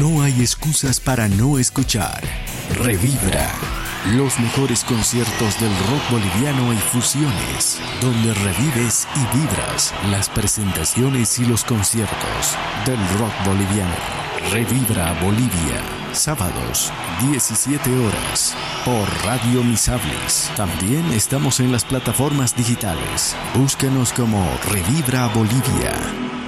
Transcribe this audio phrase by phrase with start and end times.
[0.00, 2.22] No hay excusas para no escuchar.
[2.70, 3.52] Revibra.
[4.16, 11.44] Los mejores conciertos del rock boliviano y fusiones, donde revives y vibras las presentaciones y
[11.44, 13.94] los conciertos del rock boliviano.
[14.50, 15.82] Revibra Bolivia,
[16.12, 16.90] sábados,
[17.30, 20.50] 17 horas, por Radio Misablis.
[20.56, 23.36] También estamos en las plataformas digitales.
[23.54, 26.39] Búsquenos como Revibra Bolivia.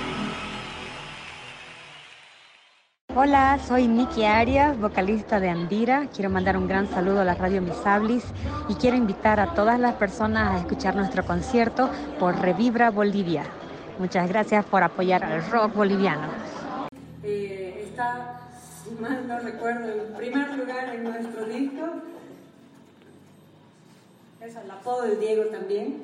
[3.14, 6.08] Hola, soy Nikki Arias, vocalista de Andira.
[6.14, 8.24] Quiero mandar un gran saludo a la radio Misablis
[8.70, 13.42] y quiero invitar a todas las personas a escuchar nuestro concierto por Revibra Bolivia.
[13.98, 16.26] Muchas gracias por apoyar al rock boliviano.
[17.22, 18.48] Eh, está,
[18.82, 21.84] si mal no recuerdo, en primer lugar en nuestro disco.
[24.40, 26.02] Es el apodo de Diego también.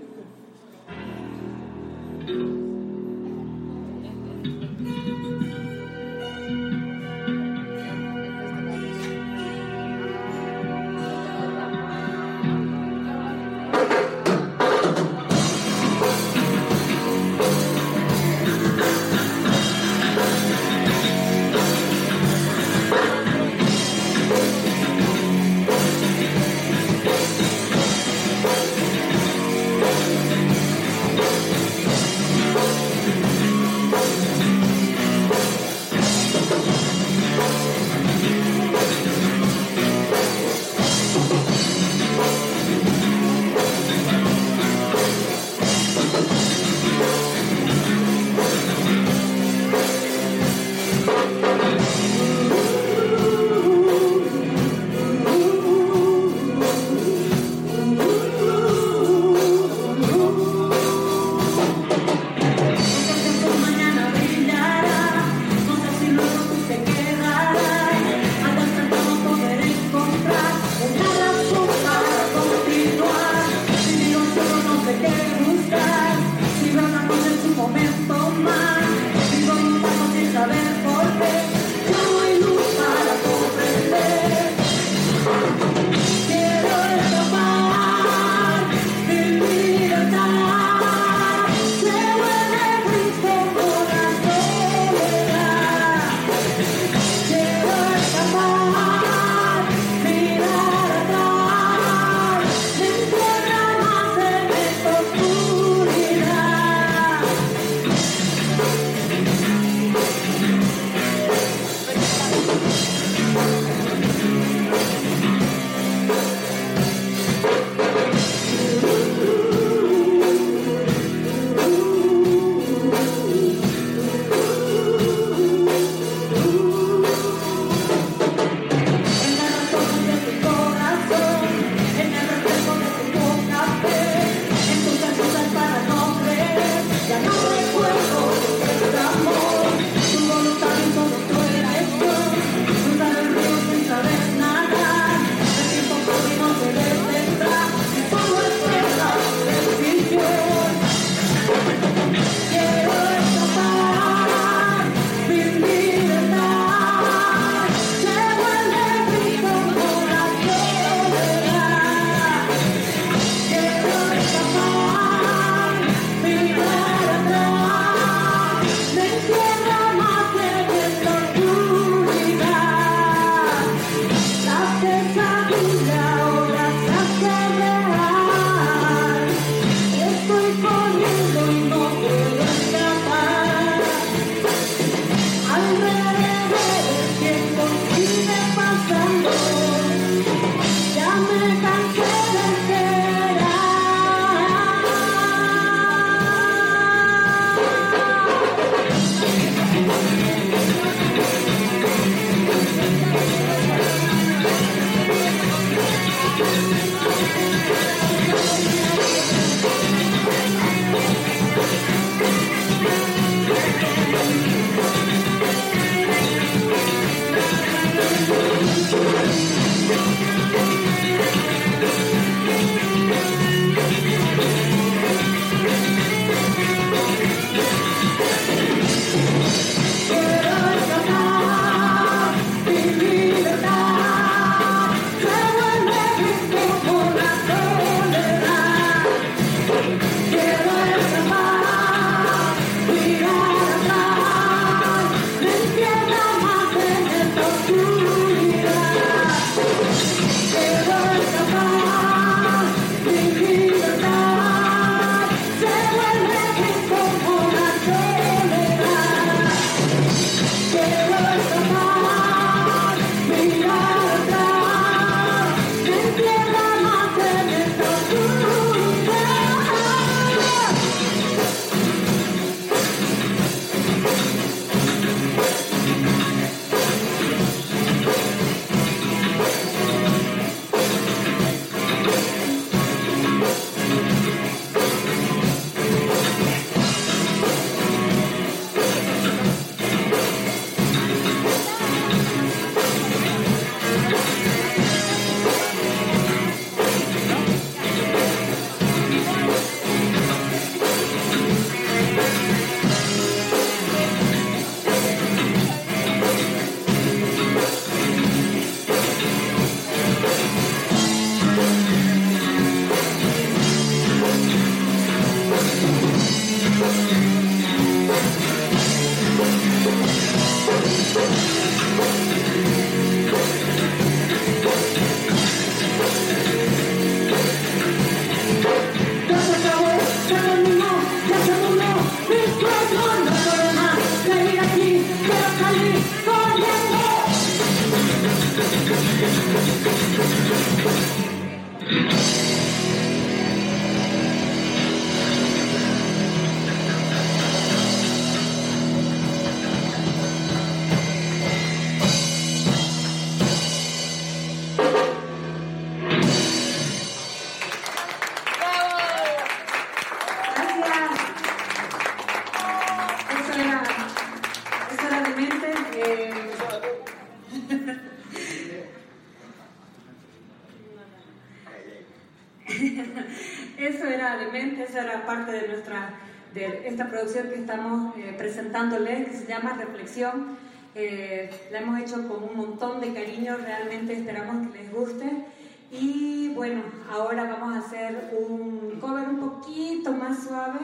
[378.68, 380.58] Presentándoles, que se llama Reflexión.
[380.94, 385.46] Eh, la hemos hecho con un montón de cariño, realmente esperamos que les guste.
[385.90, 390.80] Y bueno, ahora vamos a hacer un cover un poquito más suave.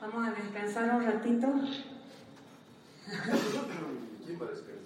[0.00, 1.48] Vamos a descansar un ratito.
[4.26, 4.85] can't believe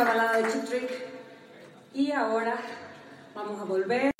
[0.00, 0.90] Tica Balada de Chitrick.
[1.92, 2.56] Y ahora
[3.34, 4.12] vamos a volver.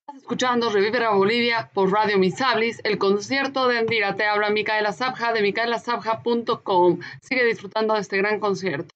[0.00, 4.16] Estás escuchando Revivera Bolivia por Radio Misablis, el concierto de Andira.
[4.16, 6.98] Te habla Micaela Sabja de micaelasabja.com.
[7.22, 8.92] Sigue disfrutando de este gran concierto.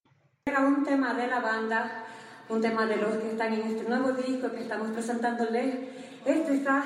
[0.47, 2.05] Era un tema de la banda,
[2.49, 5.77] un tema de los que están en este nuevo disco que estamos presentándoles.
[6.25, 6.83] Este está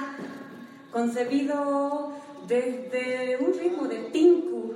[0.92, 2.12] concebido
[2.46, 4.74] desde un ritmo de tinku.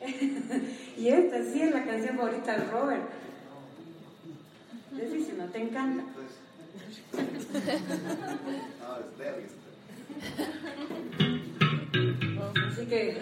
[0.96, 3.22] y esta sí es la canción favorita de Robert.
[4.96, 6.04] Decí si no te encanta.
[12.72, 13.16] Así que,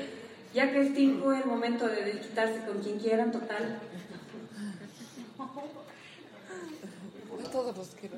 [0.55, 0.95] ya que es
[1.33, 3.79] es el momento de desquitarse con quien quieran, total.
[7.53, 8.17] Todos los quiero.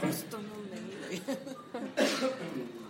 [0.00, 0.78] Justo no me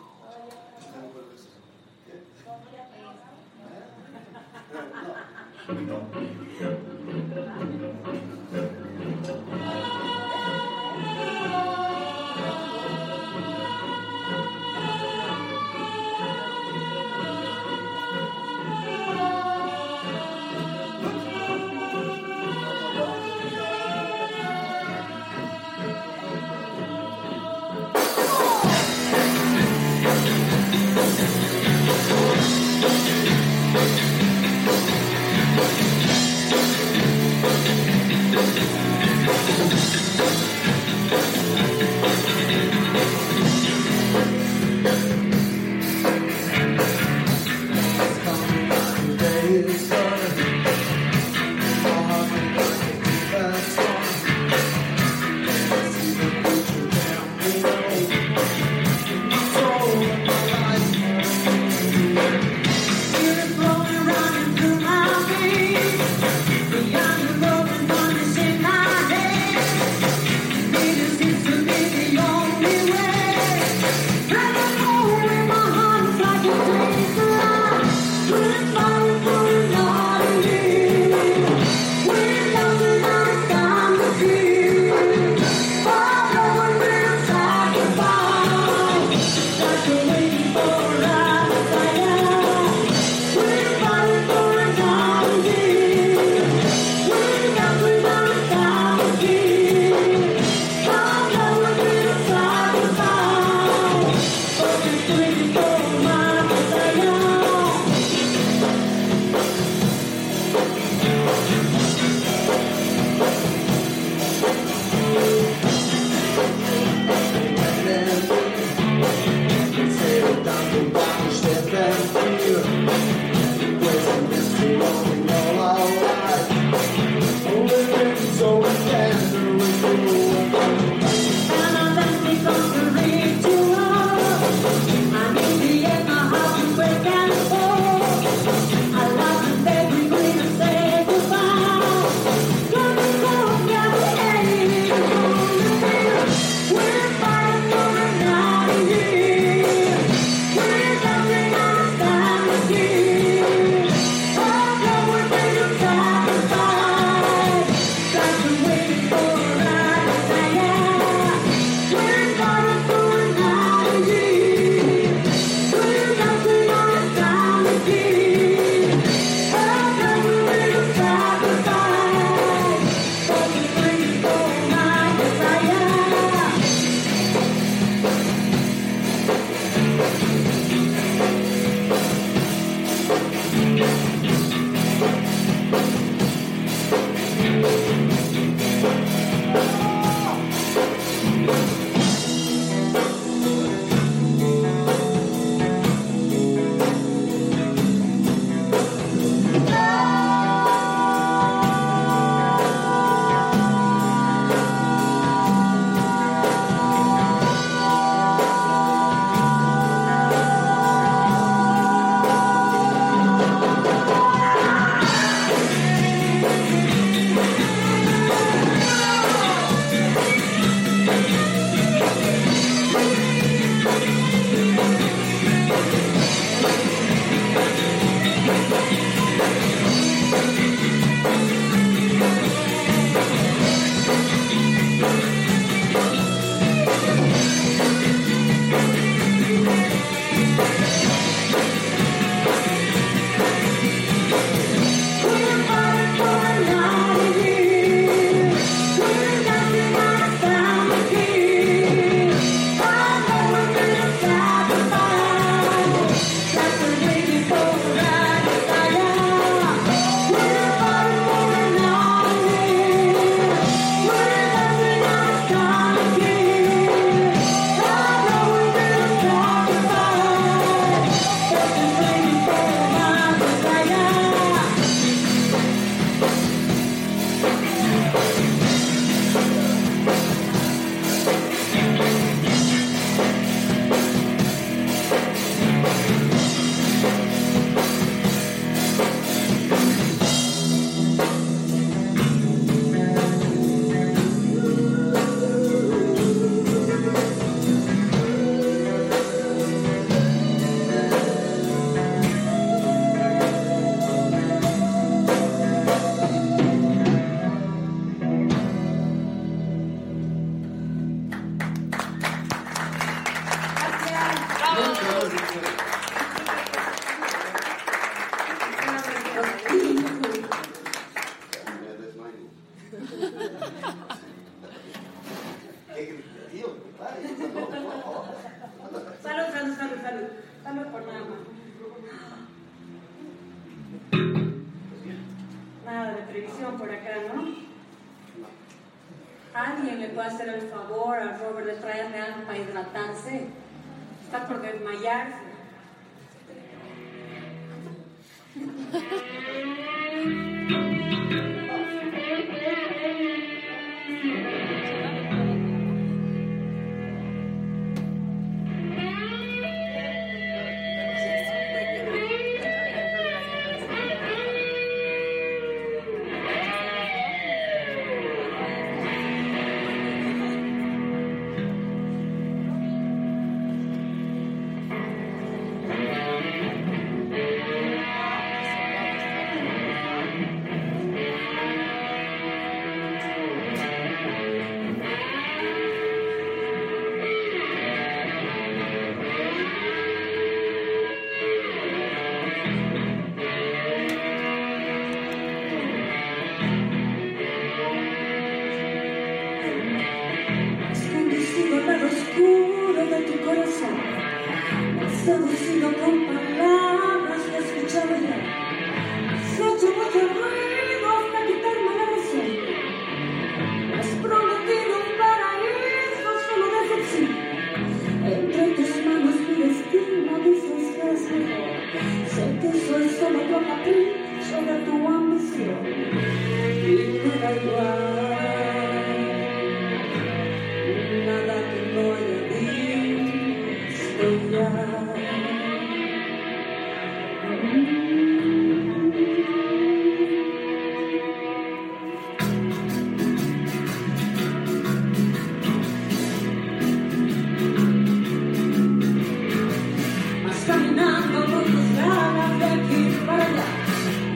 [5.73, 6.73] やっ
[7.35, 7.82] た!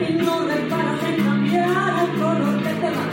[0.07, 3.07] que no reparas en cambiar el color que te da.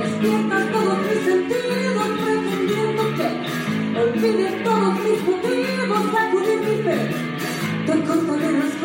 [0.00, 6.98] Despiertas todos mis sentidos pretendiendo que olvides todos mis motivos, sacudir mi fe.
[7.86, 8.79] Te condoleras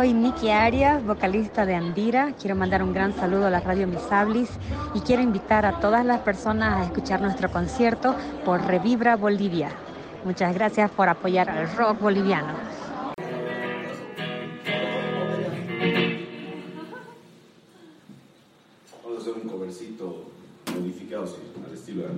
[0.00, 2.32] soy Miki Arias, vocalista de Andira.
[2.40, 4.48] Quiero mandar un gran saludo a la radio Misablis
[4.94, 9.68] y quiero invitar a todas las personas a escuchar nuestro concierto por Revibra Bolivia.
[10.24, 12.54] Muchas gracias por apoyar al rock boliviano.
[19.04, 20.30] Vamos a hacer un covercito
[20.74, 22.08] modificado sí, al estilo de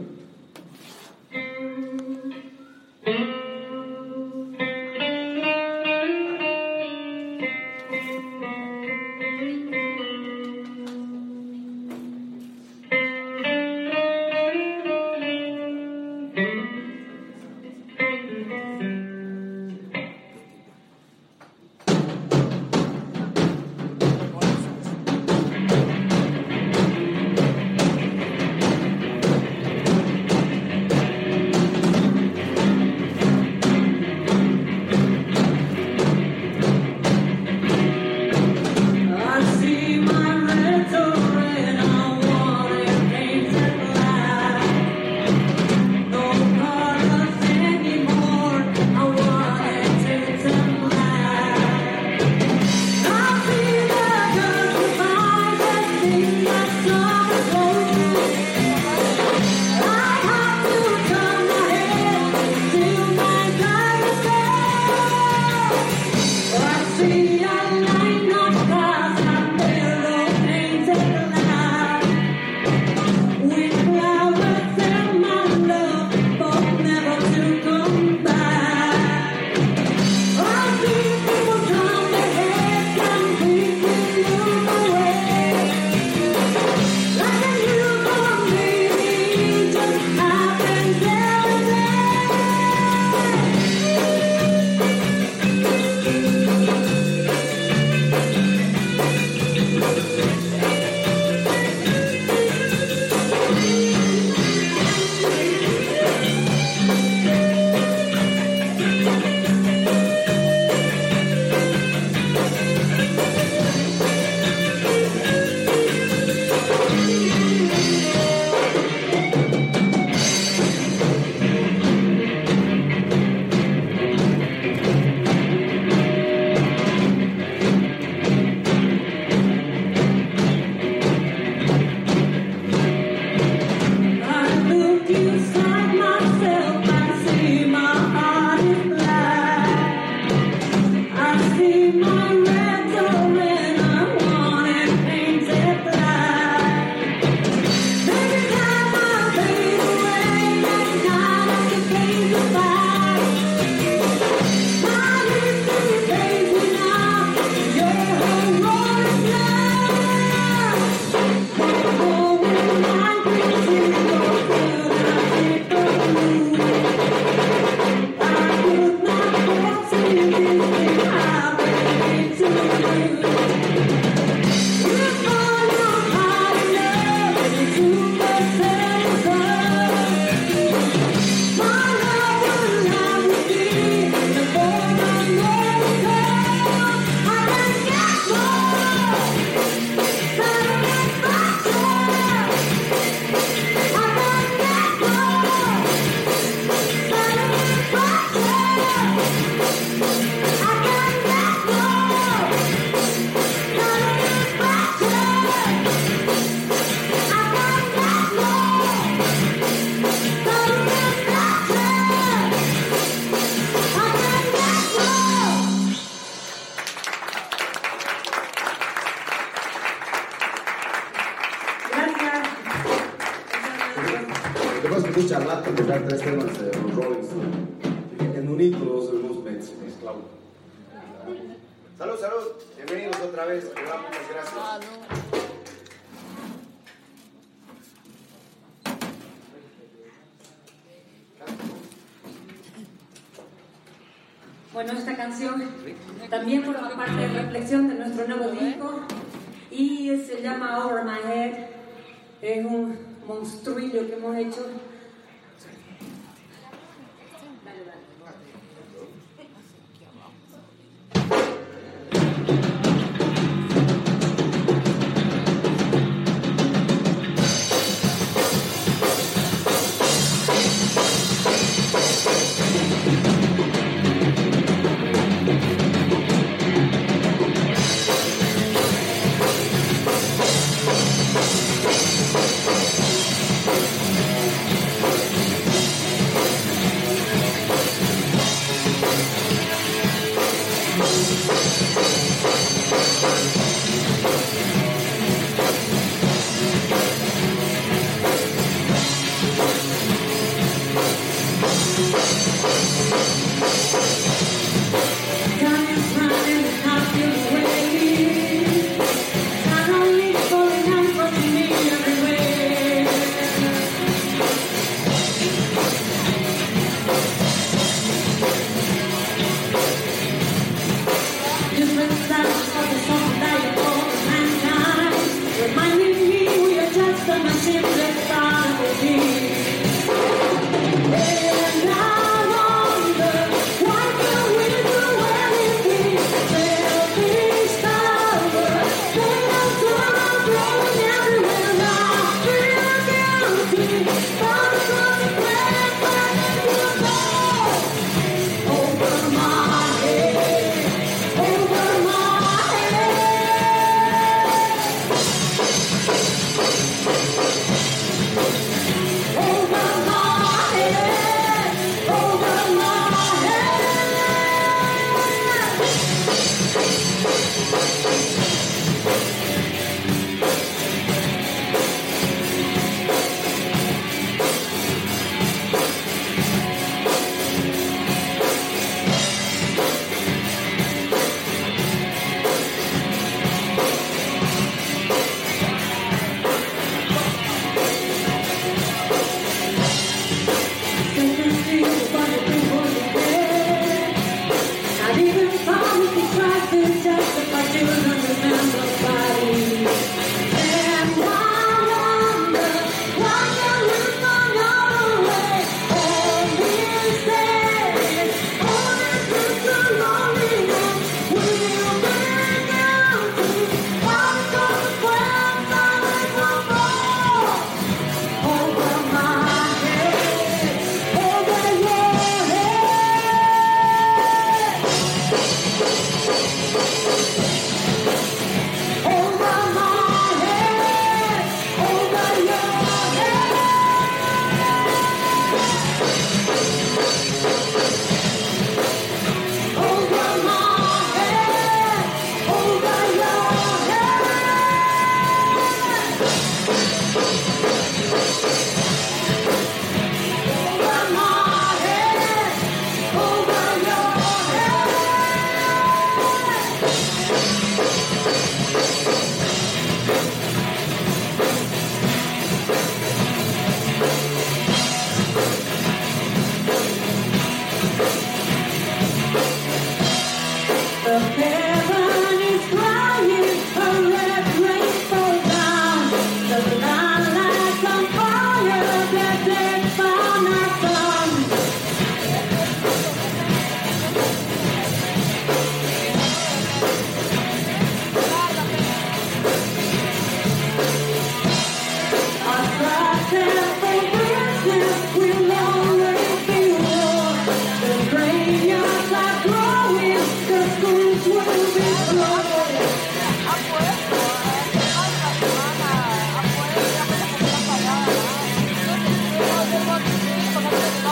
[254.33, 255.02] monstruillo que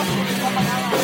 [0.05, 1.00] parada.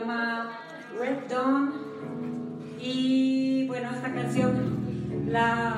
[0.00, 0.58] Llama
[0.98, 1.72] Red Dawn.
[2.80, 5.76] Y bueno, esta canción, la,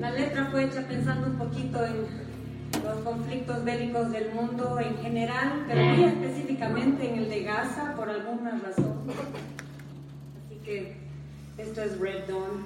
[0.00, 2.06] la letra fue hecha pensando un poquito en
[2.84, 8.08] los conflictos bélicos del mundo en general, pero muy específicamente en el de Gaza por
[8.08, 9.02] alguna razón.
[10.46, 10.96] Así que
[11.58, 12.64] esto es Red Dawn.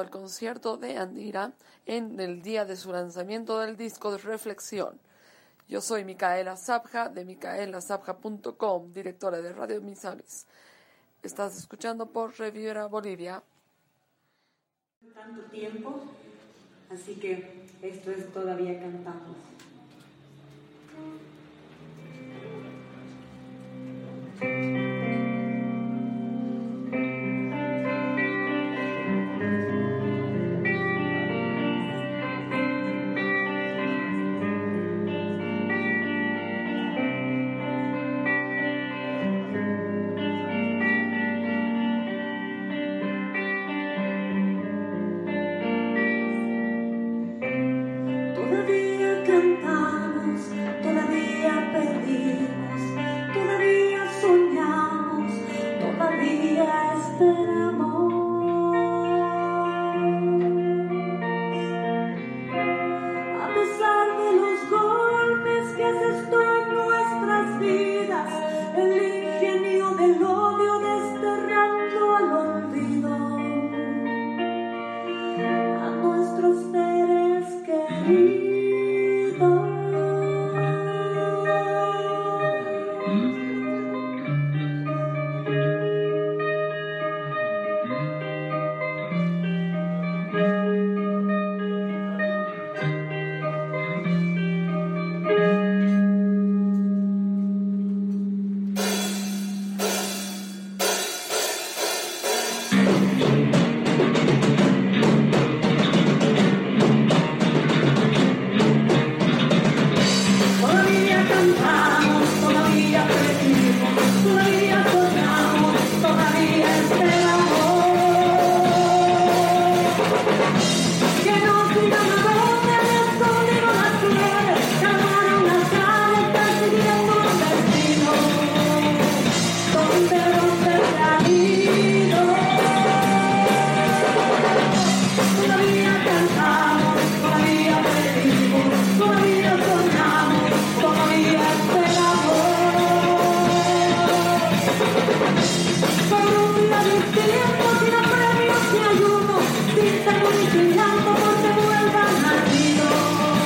[0.00, 1.52] el concierto de Andira
[1.86, 5.00] en el día de su lanzamiento del disco de Reflexión.
[5.68, 10.46] Yo soy Micaela Zabja de micaelasabja.com, directora de Radio Misalis.
[11.22, 13.42] Estás escuchando por Reviera Bolivia.
[15.14, 16.02] Tanto tiempo,
[16.90, 19.36] así que esto es todavía cantamos.